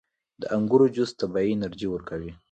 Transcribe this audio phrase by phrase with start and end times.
[0.41, 2.31] •د انګورو جوس طبیعي انرژي ورکوي.